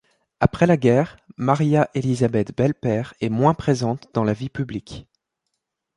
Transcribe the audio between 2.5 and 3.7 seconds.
Belpaire est moins